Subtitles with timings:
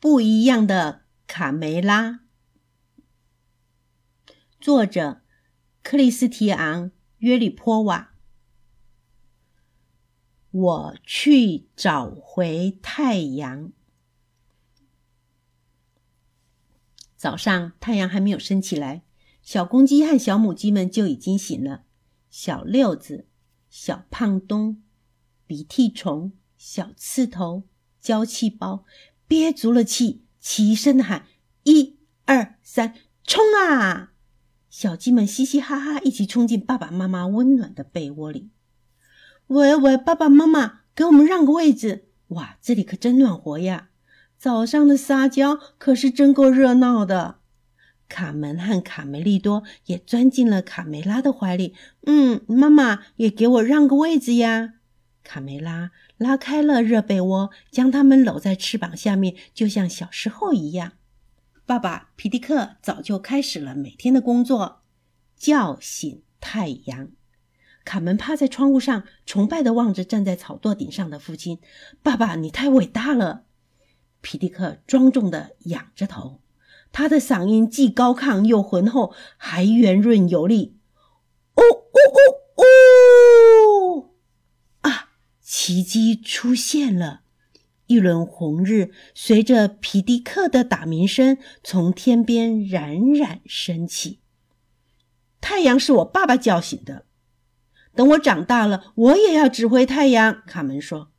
[0.00, 2.20] 不一样的卡梅拉，
[4.58, 5.20] 作者
[5.82, 6.86] 克里斯提昂·
[7.18, 8.14] 约里波瓦。
[10.50, 13.72] 我去找回太阳。
[17.14, 19.02] 早上太阳还没有升起来，
[19.42, 21.84] 小公鸡和小母鸡们就已经醒了。
[22.30, 23.28] 小六子、
[23.68, 24.82] 小胖墩、
[25.46, 27.64] 鼻涕虫、小刺头、
[28.00, 28.86] 娇气包。
[29.30, 31.26] 憋足了气，齐声的喊
[31.62, 34.10] ：“一、二、三，冲啊！”
[34.68, 38.50] 小鸡们嘻嘻哈哈，一起冲进爸爸妈妈温暖的被窝里。
[39.46, 42.08] 喂喂，爸爸妈妈，给我们让个位置！
[42.30, 43.90] 哇，这里可真暖和呀！
[44.36, 47.36] 早上的撒娇可是真够热闹的。
[48.08, 51.76] 卡门和卡梅利多也钻进了卡梅拉的怀里。
[52.04, 54.74] 嗯，妈妈也给我让个位置呀！
[55.22, 55.90] 卡梅拉。
[56.16, 60.92] 拉开了热被窝，将他们搂在翅膀下面，就像小时候一样。
[61.64, 64.82] 爸爸皮迪克早就开始了每天的工作，
[65.36, 67.10] 叫醒太阳。
[67.84, 71.58] 卡门趴在窗户上，崇拜地望着站在草垛顶上的父亲。
[72.02, 73.44] 爸爸，你太伟大了！
[74.20, 76.40] 皮迪克庄重地仰着头，
[76.92, 80.76] 他的嗓音既高亢又浑厚，还圆润有力。
[81.54, 81.98] 哦哦
[82.56, 84.10] 哦哦！
[85.70, 87.20] 奇迹出现了，
[87.86, 94.18] 一轮红日随着皮迪克的打鸣声从天边冉冉升起。
[95.40, 97.04] 太阳是我爸爸叫醒的。
[97.94, 100.42] 等我长大了，我也要指挥太阳。
[100.44, 101.12] 卡门说。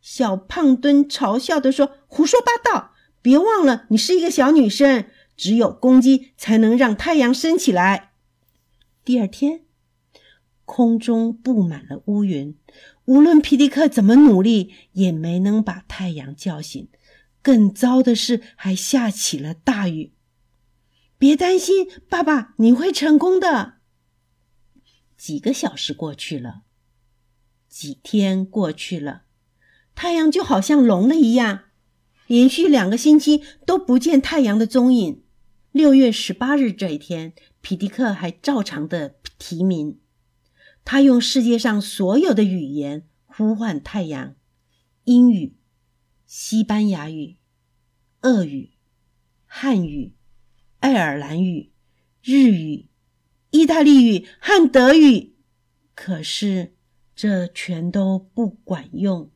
[0.00, 2.94] 小胖墩嘲笑地说：“胡说八道！
[3.20, 5.04] 别忘了，你是一个小女生，
[5.36, 8.12] 只有公鸡才能让太阳升起来。”
[9.04, 9.63] 第二天。
[10.64, 12.56] 空中布满了乌云，
[13.04, 16.88] 无论皮迪克怎么努力，也没能把太阳叫醒。
[17.42, 20.14] 更糟的是，还下起了大雨。
[21.18, 23.74] 别担心，爸爸，你会成功的。
[25.16, 26.62] 几个小时过去了，
[27.68, 29.24] 几天过去了，
[29.94, 31.64] 太阳就好像聋了一样，
[32.26, 35.22] 连续两个星期都不见太阳的踪影。
[35.70, 39.98] 六月十八日这一天，皮迪克还照常的提名。
[40.84, 44.36] 他用世界上所有的语言呼唤太阳：
[45.04, 45.56] 英语、
[46.26, 47.38] 西班牙语、
[48.20, 48.74] 俄语、
[49.46, 50.14] 汉语、
[50.80, 51.72] 爱尔兰语、
[52.22, 52.88] 日语、
[53.50, 55.36] 意大利语和德语。
[55.94, 56.74] 可是
[57.16, 59.30] 这全都不管用。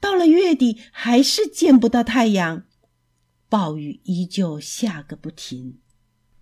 [0.00, 2.64] 到了月底，还是见不到太阳，
[3.48, 5.78] 暴雨依旧下个不停。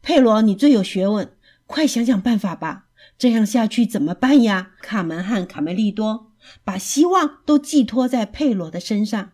[0.03, 1.37] 佩罗，你最有学问，
[1.67, 2.90] 快想想办法吧。
[3.21, 4.71] 这样下去怎么办呀？
[4.81, 6.33] 卡门和卡梅利多
[6.65, 9.33] 把希望都寄托在佩罗的身上。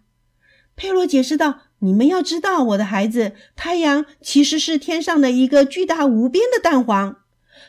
[0.74, 7.18] 佩罗解释道：“你们要知道，我的孩子，太阳其实是天上的一个巨大无边的蛋黄。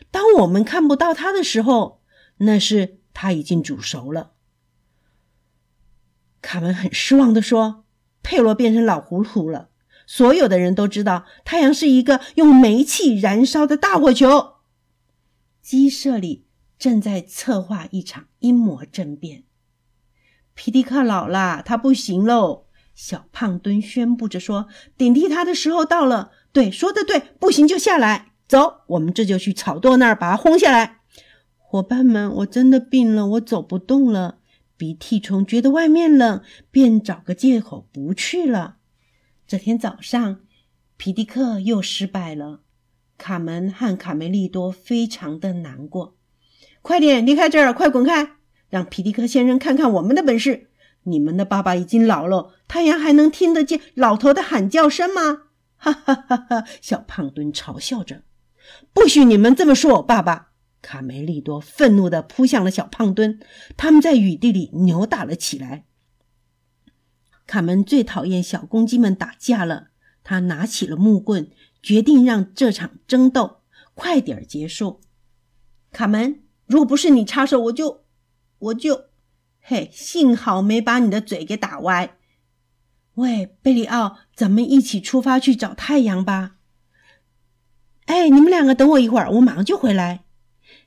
[0.09, 2.01] 当我们看不到它的时候，
[2.38, 4.31] 那是它已经煮熟了。”
[6.41, 7.85] 卡门很失望地说
[8.23, 9.69] ：“佩罗变成老糊涂了。
[10.07, 14.53] 所有的人都知道，太阳是一个用煤气燃烧的大火球。”
[15.67, 16.45] 鸡舍里
[16.79, 19.44] 正在策划一场阴谋政变。
[20.53, 22.67] 皮迪克老了，他不行喽！
[22.95, 28.31] 小胖墩宣布着说：“顶替他的时候到了。”对，说的对，不行就下来。
[28.47, 31.01] 走，我们这就去草垛那儿把他轰下来。
[31.57, 34.38] 伙伴们，我真的病了，我走不动了。
[34.77, 36.41] 鼻涕虫觉得外面冷，
[36.72, 38.77] 便找个借口不去了。
[39.45, 40.39] 这天早上，
[40.95, 42.61] 皮迪克又失败了。
[43.17, 46.16] 卡门和卡梅利多非常的难过。
[46.81, 48.38] 快点离开这儿，快滚开！
[48.69, 50.69] 让皮迪克先生看看我们的本事。
[51.03, 55.44] 你们的爸爸已经老了，太阳还能听得见老头的喊叫声吗？
[55.77, 56.63] 哈哈哈哈！
[56.81, 58.23] 小胖墩嘲笑着。
[58.94, 60.51] 不许你们这么说我爸爸！
[60.81, 63.39] 卡梅利多愤怒地扑向了小胖墩，
[63.75, 65.85] 他们在雨地里扭打了起来。
[67.45, 69.88] 卡门最讨厌小公鸡们打架了，
[70.24, 71.50] 他拿起了木棍。
[71.81, 73.62] 决定让这场争斗
[73.94, 75.01] 快点结束。
[75.91, 78.03] 卡门，如果不是你插手，我就，
[78.59, 79.06] 我就，
[79.59, 82.18] 嘿，幸好没把你的嘴给打歪。
[83.15, 86.57] 喂，贝里奥，咱们一起出发去找太阳吧。
[88.06, 90.25] 哎，你们两个等我一会儿，我马上就回来。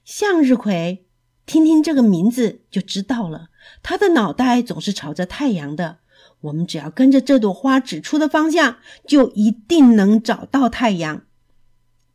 [0.04, 1.06] 向日葵，
[1.44, 3.48] 听听这个名字就知道了，
[3.82, 5.98] 它的脑袋总是朝着太阳的。
[6.42, 8.76] 我们只要跟着这朵花指出的方向，
[9.06, 11.26] 就一定能找到太阳。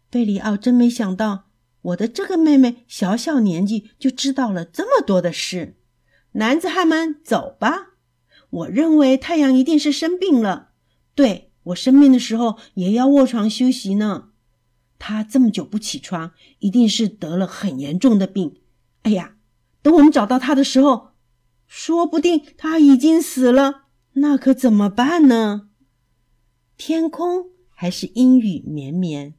[0.10, 1.46] 贝里奥真没想到，
[1.82, 5.78] 我的这个妹妹小小年纪就知道了这么多的事。
[6.34, 7.94] 男子汉们，走吧！
[8.50, 10.70] 我认为太阳一定是生病了，
[11.14, 14.30] 对我生病的时候也要卧床休息呢。
[14.98, 18.62] 他这么久不起床，一定是得了很严重的病。
[19.04, 19.36] 哎呀，
[19.82, 21.10] 等我们找到他的时候，
[21.68, 23.85] 说不定他已经死了，
[24.18, 25.70] 那可怎么办呢？
[26.78, 29.34] 天空还是阴雨绵绵，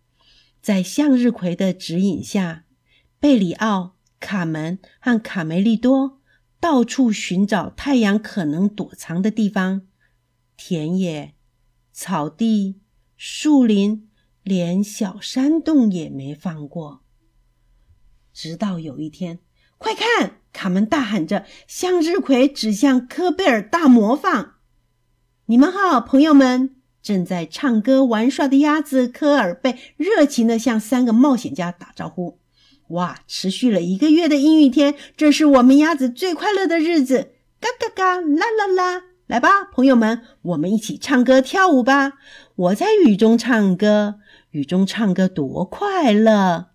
[0.60, 2.64] 在向日葵的指引下，
[3.18, 6.20] 贝里奥、卡门和卡梅利多
[6.60, 9.86] 到处寻找太阳可能躲藏的地方。
[10.56, 11.34] 田野、
[11.92, 12.80] 草地、
[13.16, 14.10] 树林，
[14.42, 17.02] 连小山洞也没放过。
[18.34, 19.38] 直到有一天，
[19.78, 20.40] 快看！
[20.52, 24.55] 卡门大喊着，向日葵指向科贝尔大魔方。
[25.48, 26.74] 你们好，朋友们！
[27.00, 32.40] 正在唱歌玩耍的鸭子科尔贝热情地向三个冒险家打招呼。
[32.88, 33.20] 哇！
[33.28, 37.30] 持续了一个月的阴雨天，这是我们鸭子最快乐的日子！
[37.60, 39.02] 嘎嘎嘎，啦啦啦！
[39.28, 42.14] 来吧，朋友们，我们一起唱歌跳舞吧！
[42.56, 44.16] 我在雨中唱歌，
[44.50, 46.70] 雨中唱歌多快乐！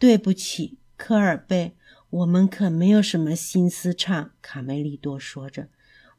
[0.00, 1.76] 对不起，科尔贝，
[2.10, 4.32] 我们可没有什么心思唱。
[4.42, 5.68] 卡梅利多说着：“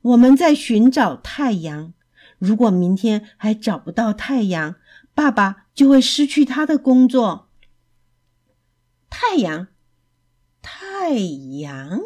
[0.06, 1.94] 我们在寻找太阳。
[2.38, 4.76] 如果明天还找不到太阳，
[5.16, 7.50] 爸爸就会失去他的工作。”
[9.10, 9.68] 太阳，
[10.62, 11.12] 太
[11.60, 12.02] 阳！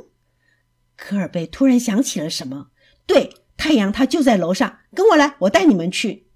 [0.95, 2.69] 科尔贝突然想起了什么。
[3.05, 6.27] 对，太阳它就在楼上，跟我来，我带你们去。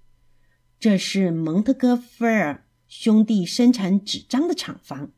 [0.78, 5.12] 这是蒙特哥菲尔兄弟生产纸张的厂房。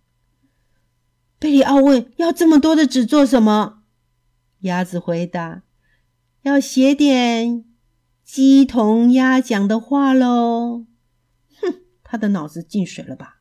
[1.40, 3.82] 贝里奥问：“要这么多的纸做什么？”
[4.60, 5.62] 鸭子回答
[6.46, 7.64] ：“要写点
[8.22, 10.86] 鸡同鸭讲的话喽。”
[11.60, 13.40] 哼，他的脑子进水了吧？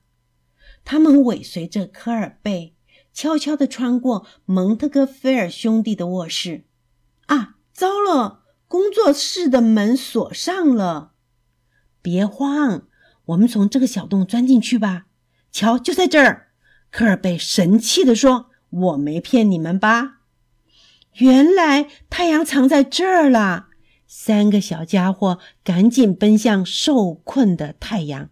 [0.83, 2.73] 他们尾随着科尔贝，
[3.13, 6.65] 悄悄地穿过蒙特哥菲尔兄弟的卧室。
[7.27, 7.57] 啊！
[7.71, 11.11] 糟了，工作室的门锁上了。
[12.01, 12.87] 别慌，
[13.25, 15.05] 我们从这个小洞钻进去吧。
[15.51, 16.47] 瞧，就在这儿。
[16.89, 20.14] 科尔贝神气地说：“我没骗你们吧？
[21.17, 23.67] 原来太阳藏在这儿了。”
[24.07, 28.29] 三个小家伙赶紧奔向受困的太阳。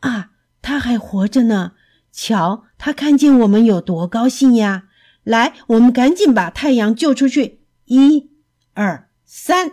[0.00, 1.72] 啊，他还活着呢！
[2.12, 4.88] 瞧，他看见我们有多高兴呀！
[5.22, 7.60] 来，我们赶紧把太阳救出去。
[7.86, 8.30] 一。
[8.74, 9.72] 二三，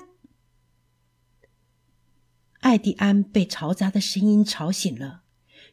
[2.59, 5.21] 艾迪安被嘈杂的声音吵醒了。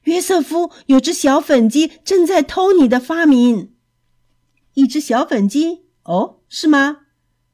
[0.03, 3.75] 约瑟夫，有只小粉鸡正在偷你的发明。
[4.75, 5.84] 一只小粉鸡？
[6.05, 7.01] 哦，是吗？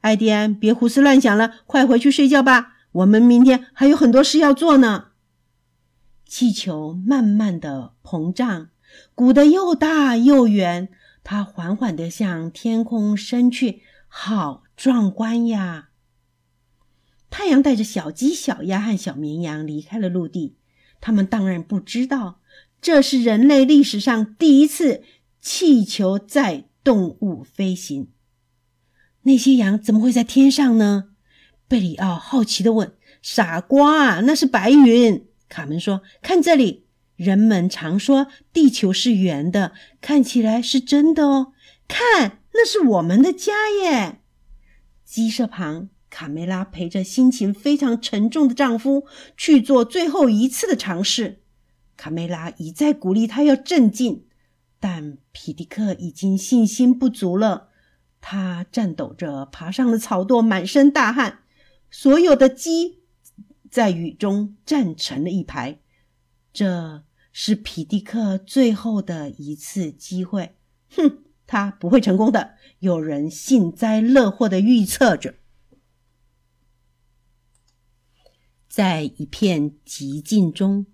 [0.03, 2.77] 艾迪安，别胡思乱想了，快回去睡觉吧。
[2.93, 5.09] 我们明天还有很多事要做呢。
[6.27, 8.69] 气球慢慢的膨胀，
[9.15, 10.89] 鼓得又大又圆，
[11.25, 13.83] 它缓缓的向天空升去。
[14.07, 14.63] 好。
[14.81, 15.91] 壮观呀！
[17.29, 20.57] 太阳带着小鸡、小鸭和小绵羊离开了陆地。
[21.03, 22.41] 他们当然不知道，
[22.81, 25.03] 这是人类历史上第一次
[25.39, 28.09] 气球载动物飞行。
[29.23, 31.11] 那些羊怎么会在天上呢？
[31.69, 32.95] 贝里奥好奇地问。
[33.23, 36.03] “傻瓜，那是白云。”卡门说。
[36.23, 36.87] “看这里，
[37.17, 41.53] 人们常说地球是圆的，看起来是真的哦。
[41.87, 43.53] 看，那是我们的家
[43.83, 44.21] 耶！”
[45.05, 51.41] 鸡舍旁，卡梅拉陪着心情非常沉重的丈夫去做最后一次的尝试。
[51.97, 54.25] 卡梅拉一再鼓励他要镇静，
[54.79, 57.70] 但皮迪克已经信心不足了。
[58.21, 61.41] 他颤抖着爬上了草垛，满身大汗。
[61.91, 63.03] 所有的鸡
[63.71, 65.81] 在雨中站成了一排。
[66.53, 70.57] 这是皮迪克最后的一次机会。
[70.91, 71.25] 哼！
[71.47, 75.35] 他不会成功的，有人幸灾乐祸的预测着。
[78.69, 80.87] 在一片寂静中，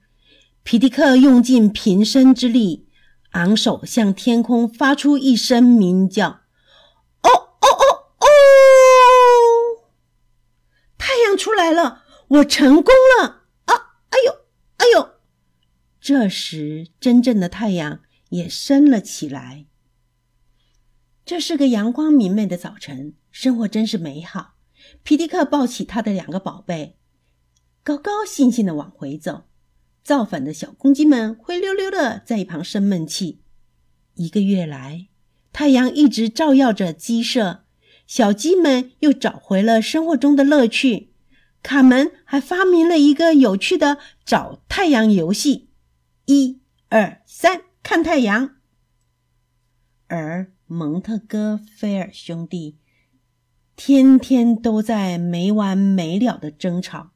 [0.63, 2.89] 皮迪克用尽平生之力，
[3.33, 6.41] 昂首向天空发出一声鸣叫
[7.21, 7.85] ：“哦哦哦
[8.19, 8.27] 哦！”
[10.97, 13.43] 太阳出来了，我成功了！
[13.65, 13.75] 啊，
[14.11, 14.33] 哎呦，
[14.77, 15.17] 哎呦！
[16.01, 19.67] 这时，真正的太阳也升了起来。
[21.25, 24.55] 这是个阳光明媚的早晨，生活真是美好。
[25.03, 26.99] 皮迪克抱起他的两个宝贝，
[27.83, 29.49] 高高兴兴地往回走。
[30.05, 33.41] 造反的小公鸡们灰溜溜的在一旁生闷气。
[34.15, 35.09] 一个月来，
[35.53, 37.65] 太阳一直照耀着鸡舍，
[38.07, 41.11] 小鸡们又找回了生活中的乐趣。
[41.67, 45.71] 卡门还发明了一个有趣的找太阳游戏：
[46.27, 48.55] 一、二、三，看太阳。
[50.07, 52.79] 而蒙特哥菲尔兄弟
[53.75, 57.11] 天天都在没完没了的争吵。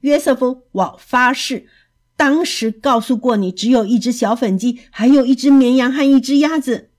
[0.00, 1.68] 约瑟夫，我发誓，
[2.16, 6.90] 当时告诉过你，只有一只小粉鸡，还有一只绵羊和一只鸭子。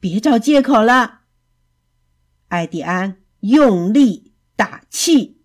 [0.00, 1.20] 别找借口了。
[2.48, 5.37] 艾迪安用力打气。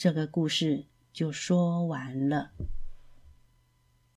[0.00, 2.52] 这个故事就说完了。